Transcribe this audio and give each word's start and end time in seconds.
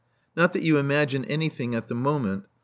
Not 0.35 0.53
that 0.53 0.63
you 0.63 0.79
imagine 0.79 1.25
anything 1.25 1.75
at 1.75 1.87
the 1.87 1.93
moment. 1.93 2.47